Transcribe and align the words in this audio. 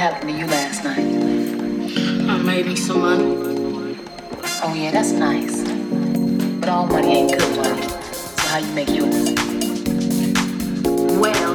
happened 0.00 0.30
to 0.30 0.38
you 0.38 0.46
last 0.46 0.82
night? 0.82 0.96
Uh, 0.96 2.32
I 2.32 2.38
made 2.38 2.64
me 2.64 2.74
some 2.74 3.00
money. 3.02 3.98
Oh 4.62 4.72
yeah, 4.74 4.90
that's 4.90 5.12
nice. 5.12 5.62
But 6.58 6.70
all 6.70 6.86
money 6.86 7.08
ain't 7.18 7.38
good 7.38 7.56
money. 7.56 7.82
So 7.82 8.48
how 8.48 8.58
you 8.60 8.72
make 8.72 8.88
yours? 8.88 9.34
Well, 11.20 11.52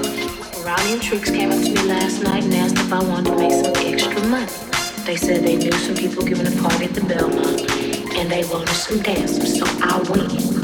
Ronnie 0.64 0.94
and 0.94 1.02
Trix 1.02 1.32
came 1.32 1.50
up 1.52 1.58
to 1.58 1.72
me 1.72 1.82
last 1.90 2.22
night 2.22 2.44
and 2.44 2.54
asked 2.54 2.78
if 2.78 2.94
I 2.94 3.04
wanted 3.04 3.32
to 3.32 3.38
make 3.38 3.52
some 3.52 3.74
extra 3.78 4.28
money. 4.28 4.46
They 5.06 5.16
said 5.16 5.44
they 5.44 5.56
knew 5.56 5.72
some 5.72 5.96
people 5.96 6.24
giving 6.24 6.46
a 6.46 6.62
party 6.62 6.86
at 6.86 6.94
the 6.94 7.02
Belmont 7.02 7.62
and 8.16 8.30
they 8.30 8.44
wanted 8.46 8.70
some 8.70 9.00
dancers, 9.02 9.58
so 9.58 9.66
I 9.82 9.98
went. 10.08 10.55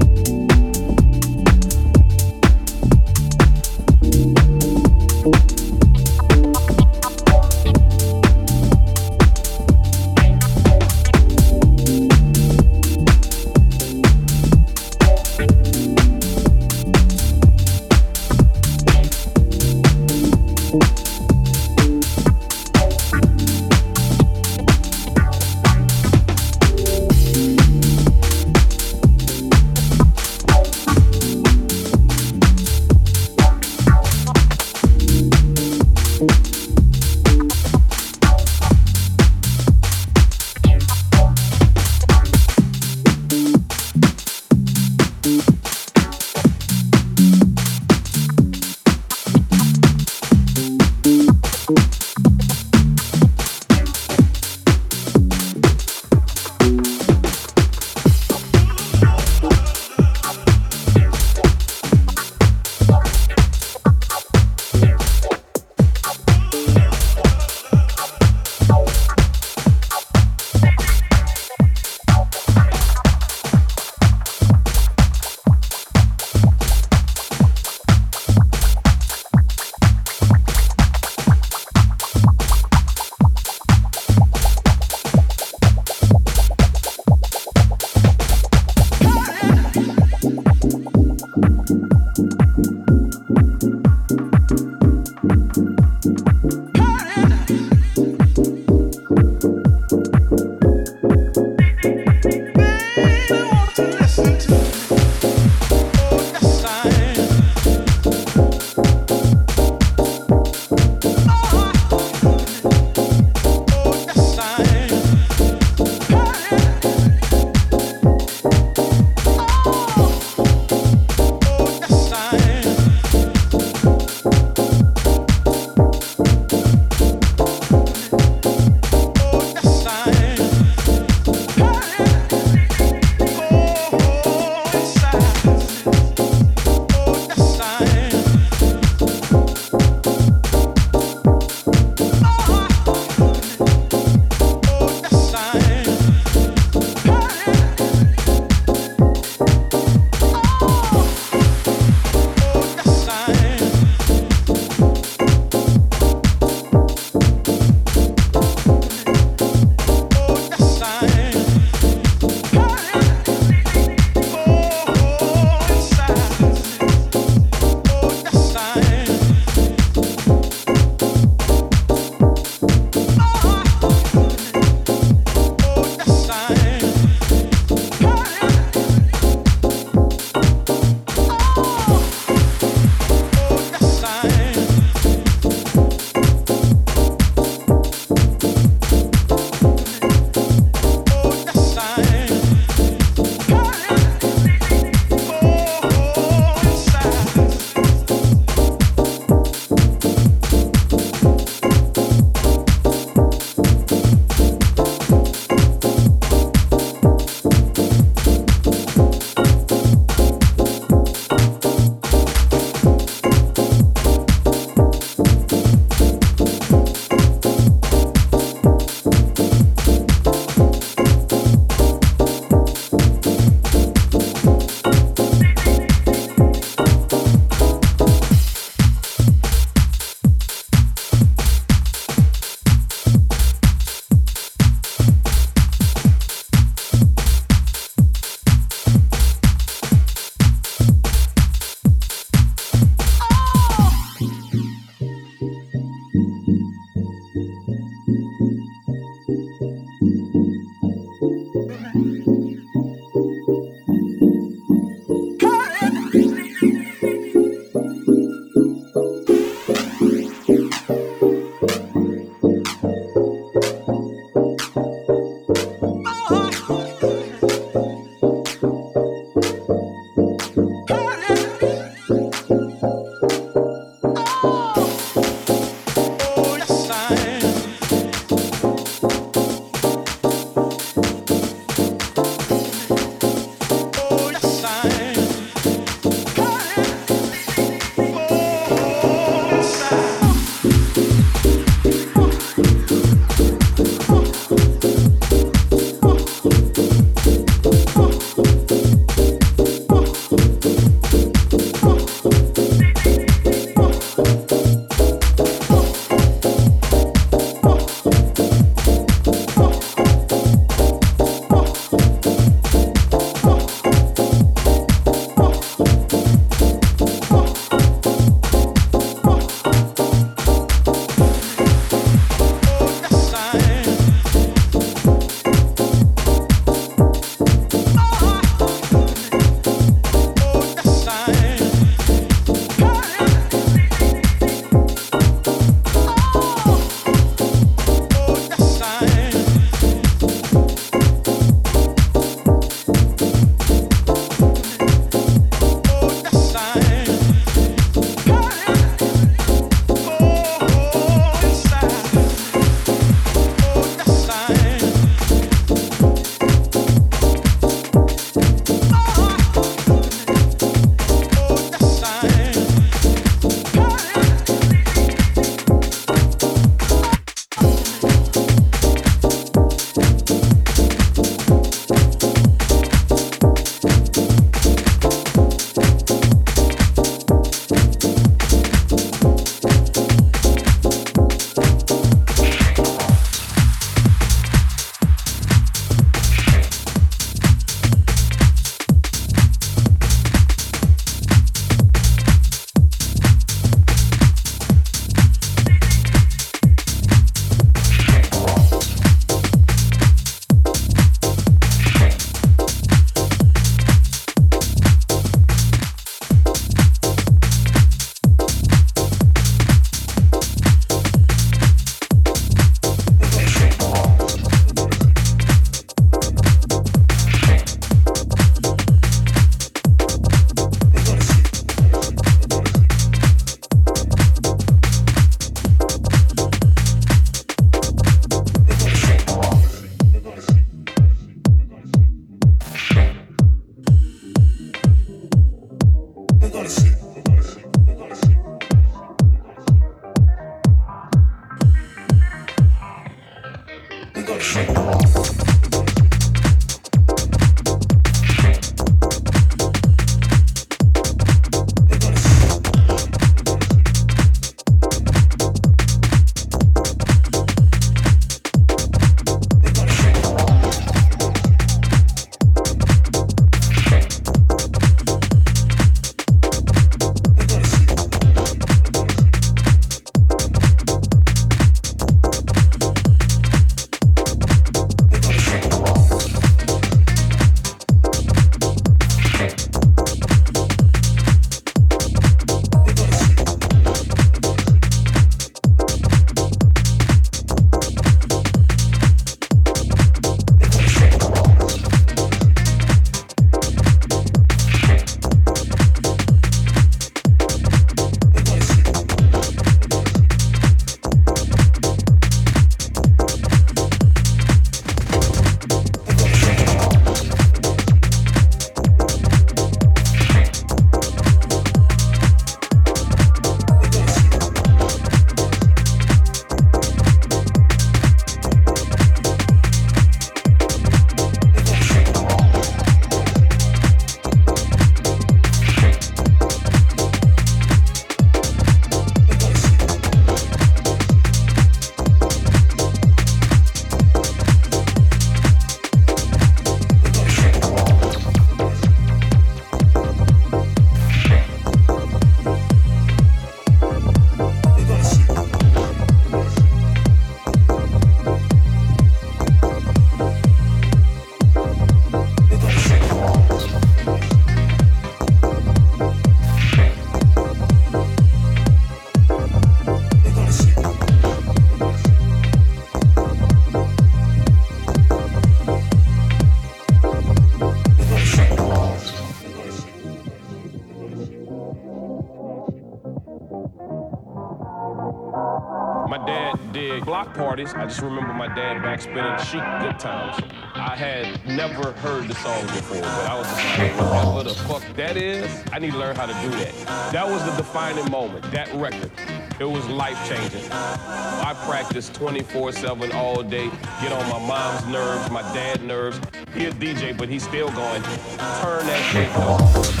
Parties. 577.63 577.73
I 577.75 577.85
just 577.85 578.01
remember 578.01 578.33
my 578.33 578.47
dad 578.47 578.81
back 578.81 579.01
spinning 579.01 579.37
Chic 579.37 579.61
good 579.81 579.99
times. 579.99 580.43
I 580.73 580.95
had 580.95 581.45
never 581.47 581.91
heard 581.93 582.27
the 582.27 582.35
song 582.35 582.61
before, 582.67 583.01
but 583.01 583.29
I 583.29 583.37
was 583.37 583.47
just 583.47 583.77
like, 583.77 583.93
whatever 583.97 584.43
the 584.43 584.55
fuck 584.67 584.95
that 584.95 585.17
is, 585.17 585.63
I 585.71 585.79
need 585.79 585.91
to 585.91 585.97
learn 585.97 586.15
how 586.15 586.25
to 586.25 586.33
do 586.33 586.49
that. 586.57 586.73
That 587.11 587.27
was 587.27 587.43
the 587.45 587.51
defining 587.57 588.09
moment, 588.09 588.49
that 588.51 588.73
record. 588.73 589.11
It 589.59 589.65
was 589.65 589.87
life 589.87 590.17
changing. 590.27 590.71
I 590.71 591.55
practiced 591.67 592.15
24 592.15 592.71
7 592.71 593.11
all 593.11 593.43
day, 593.43 593.69
get 594.01 594.11
on 594.11 594.27
my 594.29 594.47
mom's 594.47 594.87
nerves, 594.87 595.29
my 595.29 595.41
dad's 595.53 595.83
nerves. 595.83 596.19
He 596.53 596.65
a 596.65 596.71
DJ, 596.71 597.15
but 597.15 597.29
he's 597.29 597.43
still 597.43 597.69
going, 597.71 598.01
turn 598.01 598.85
that 598.87 599.09
shit 599.11 599.29
up. 599.35 600.00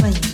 своим. 0.00 0.29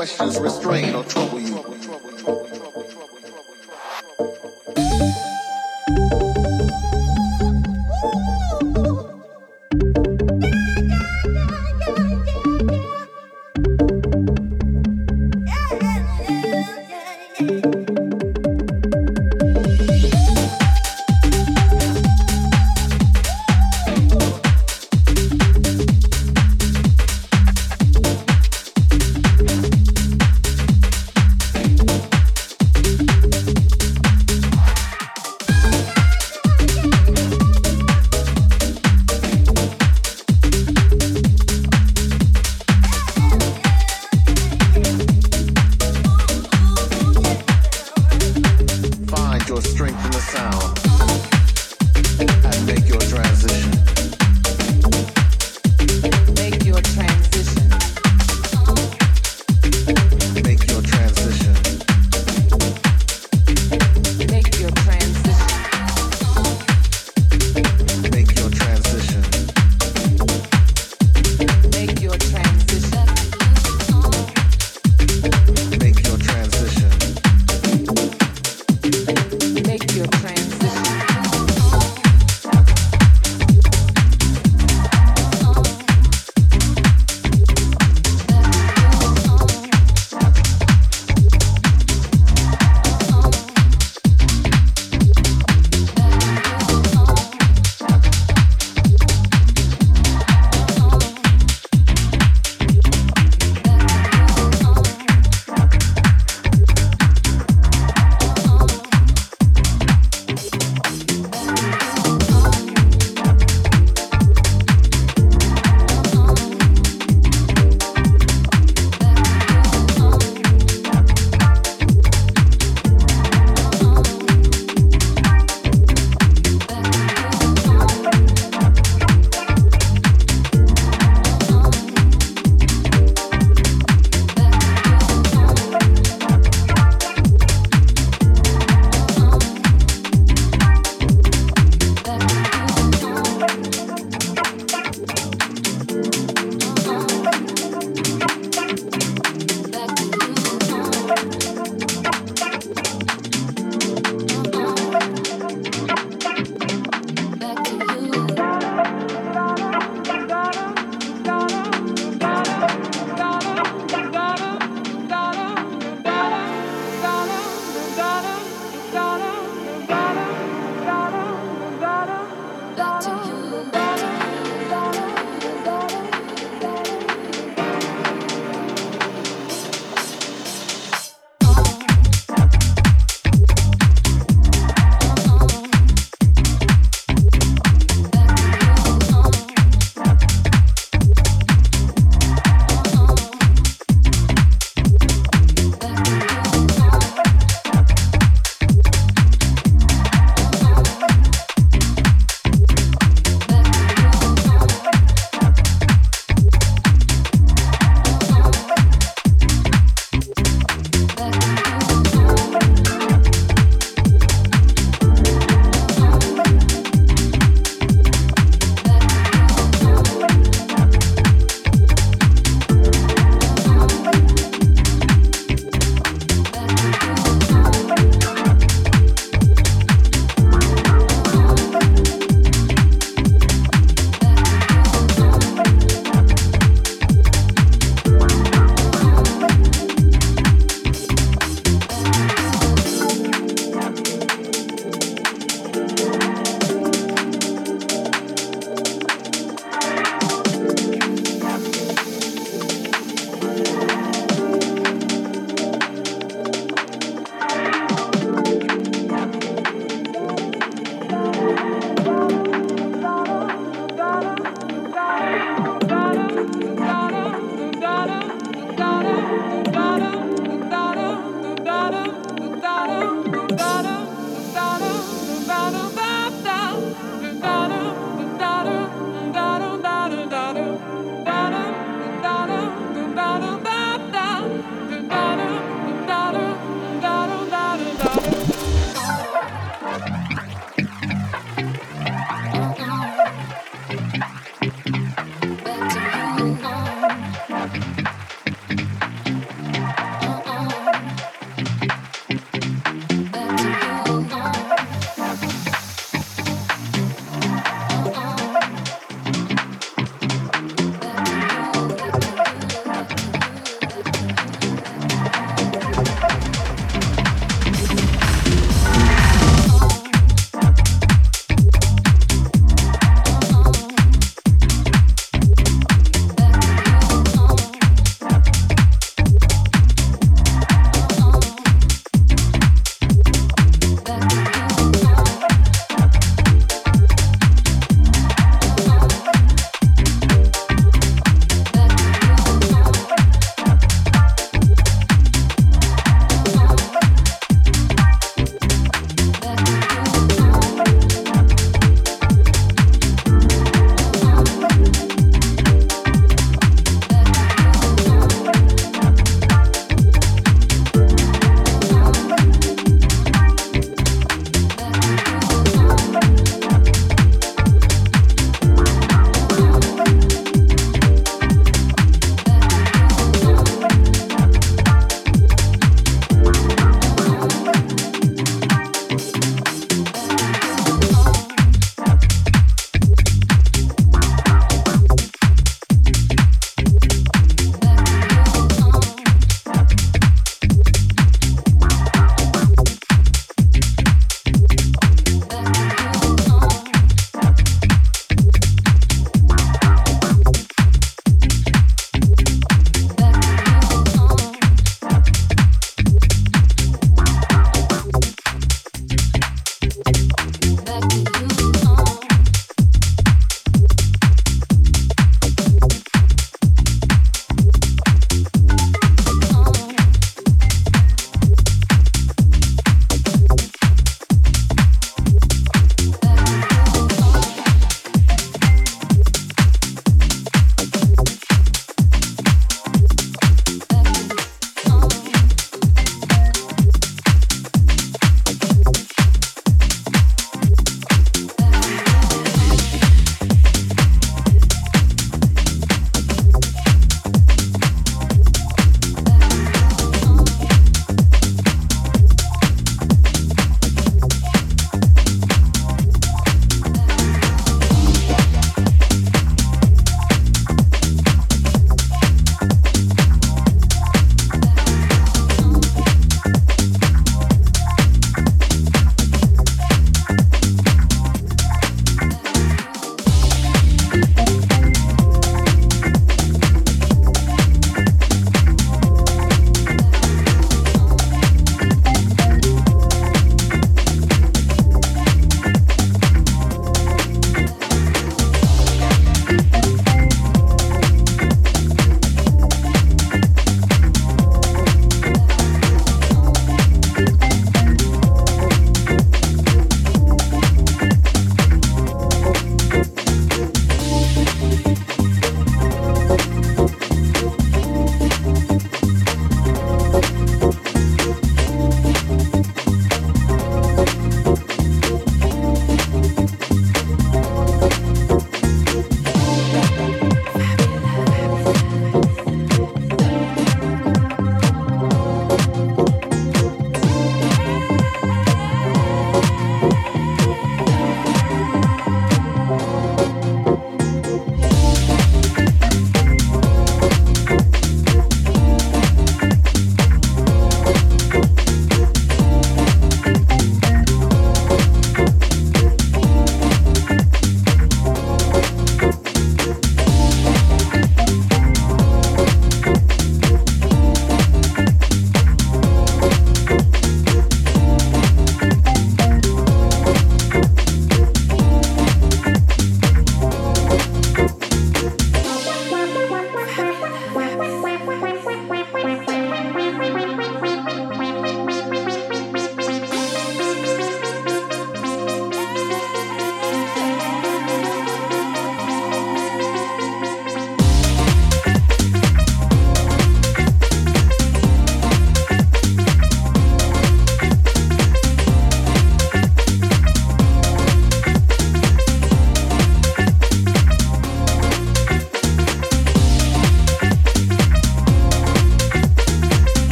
Questions 0.00 0.38
restrain 0.38 0.94
or 0.94 1.04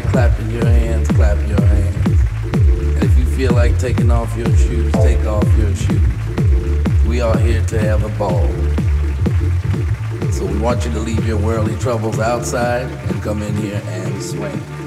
like 0.00 0.12
clapping 0.12 0.50
your 0.50 0.64
hands, 0.64 1.08
clap 1.08 1.36
your 1.48 1.60
hands. 1.60 2.06
And 2.44 3.04
if 3.04 3.18
you 3.18 3.24
feel 3.24 3.52
like 3.52 3.78
taking 3.78 4.10
off 4.10 4.34
your 4.36 4.54
shoes, 4.56 4.92
take 4.92 5.24
off 5.26 5.44
your 5.58 5.74
shoes. 5.74 7.06
We 7.06 7.20
are 7.20 7.36
here 7.36 7.62
to 7.66 7.78
have 7.78 8.04
a 8.04 8.18
ball. 8.18 8.48
So 10.32 10.46
we 10.46 10.58
want 10.58 10.84
you 10.84 10.92
to 10.92 11.00
leave 11.00 11.26
your 11.26 11.38
worldly 11.38 11.76
troubles 11.76 12.18
outside 12.18 12.90
and 13.10 13.22
come 13.22 13.42
in 13.42 13.54
here 13.56 13.82
and 13.84 14.22
swing. 14.22 14.79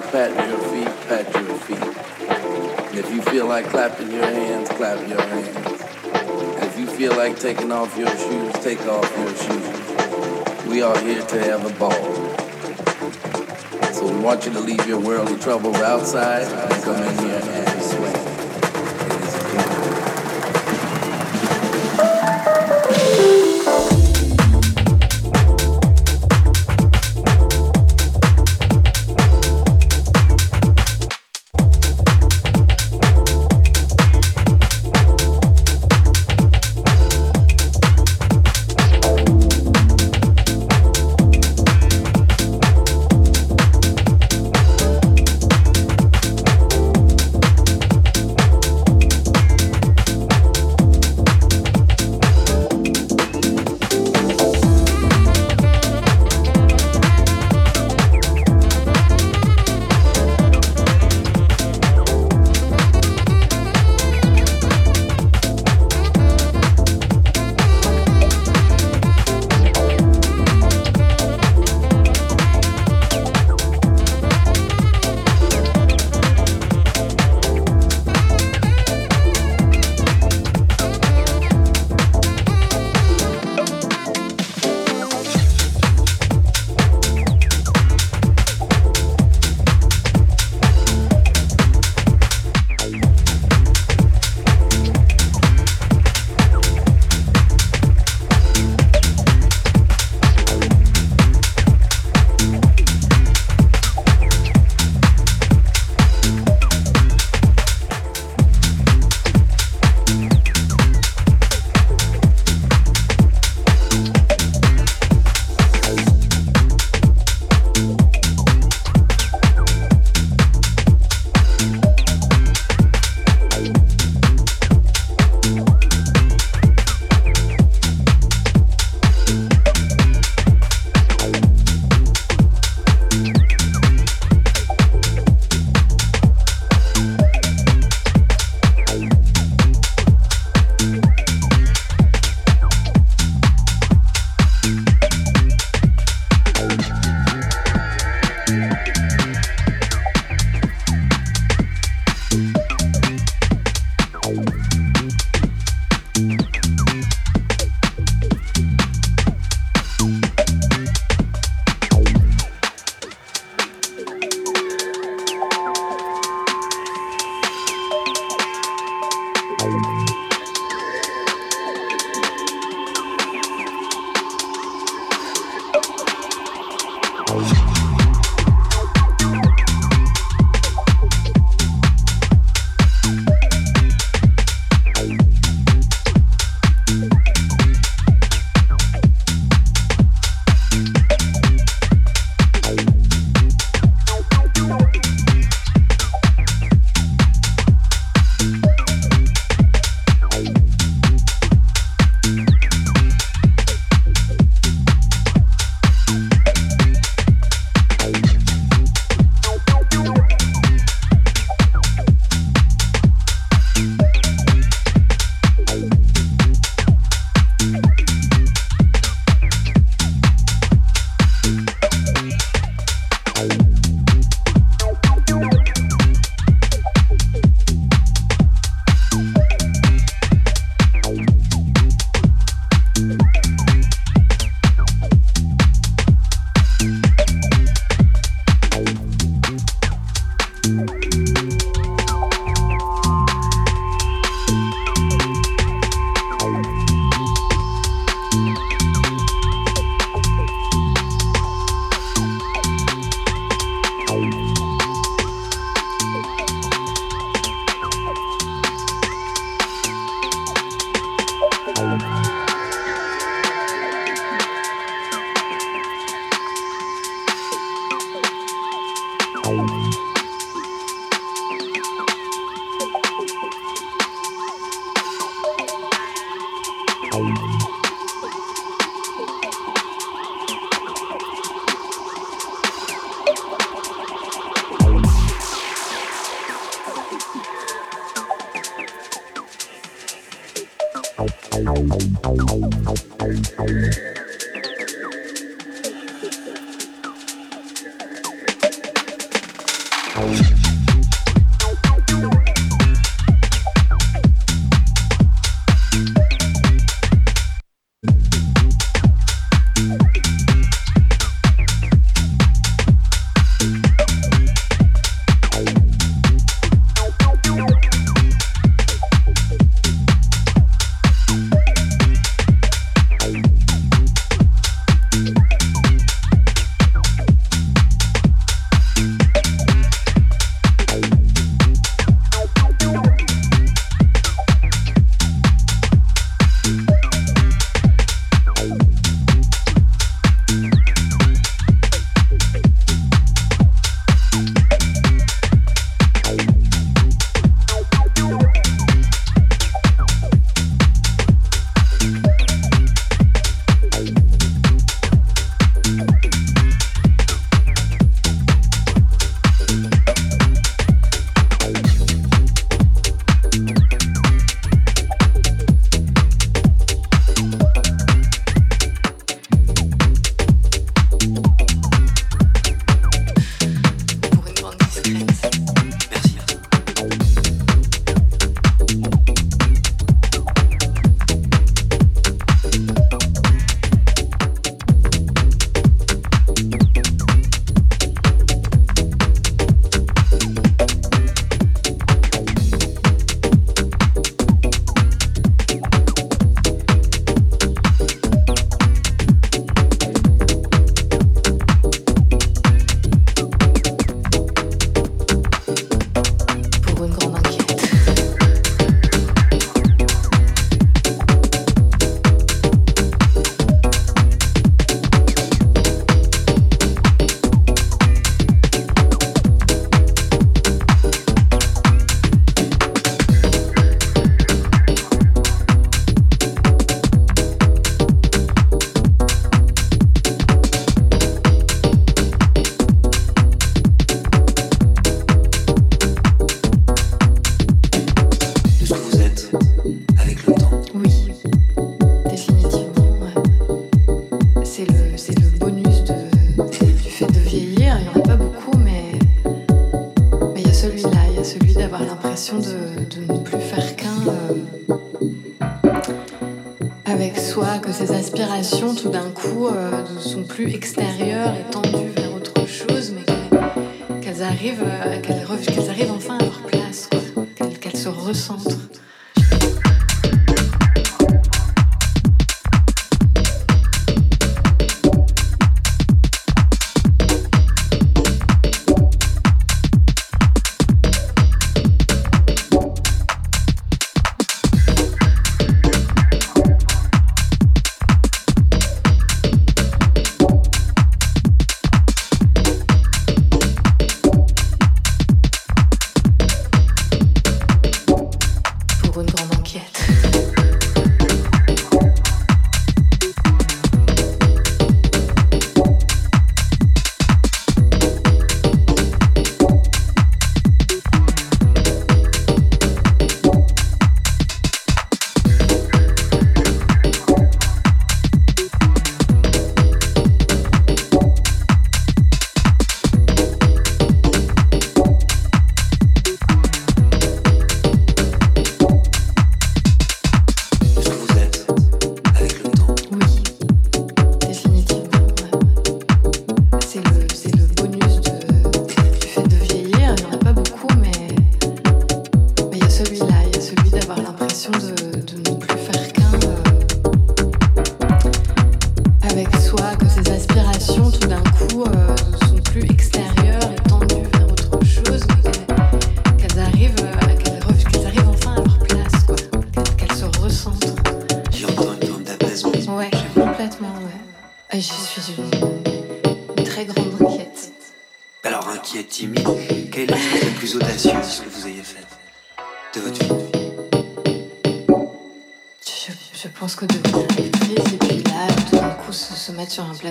Patting 0.00 0.48
your 0.48 0.58
feet, 0.70 0.88
pat 1.06 1.34
your 1.34 1.58
feet. 1.58 1.78
And 2.88 2.98
if 2.98 3.12
you 3.12 3.20
feel 3.20 3.46
like 3.46 3.66
clapping 3.66 4.10
your 4.10 4.24
hands, 4.24 4.70
clap 4.70 5.06
your 5.06 5.20
hands. 5.20 5.82
And 6.54 6.64
if 6.64 6.78
you 6.78 6.86
feel 6.86 7.14
like 7.14 7.38
taking 7.38 7.70
off 7.70 7.94
your 7.98 8.08
shoes, 8.16 8.52
take 8.64 8.80
off 8.86 9.18
your 9.18 9.34
shoes. 9.34 10.66
We 10.66 10.80
are 10.80 10.98
here 11.00 11.20
to 11.20 11.44
have 11.44 11.66
a 11.66 11.78
ball. 11.78 11.92
So 13.92 14.10
we 14.10 14.18
want 14.20 14.46
you 14.46 14.52
to 14.54 14.60
leave 14.60 14.86
your 14.86 14.98
worldly 14.98 15.38
troubles 15.38 15.76
outside 15.76 16.44
and 16.44 16.82
come 16.82 17.02
in 17.02 17.18
here 17.18 17.51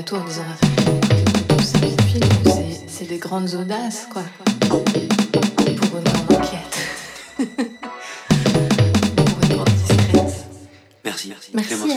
la 0.10 0.18
en 0.18 0.24
disant 0.26 0.44
c'est 2.88 3.08
des 3.08 3.18
grandes 3.18 3.54
audaces, 3.54 4.08
quoi. 4.12 4.24
Pour 4.70 4.84
une 5.68 5.76
grande 5.76 6.08
enquête. 6.30 6.78
Pour 9.16 9.44
une 9.44 9.56
grande 9.56 9.70
discrète. 9.70 10.46
Merci, 11.04 11.30
merci. 11.30 11.52
merci. 11.54 11.91